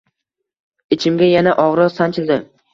[0.97, 2.43] Ichimga yana og’riq sanchildi.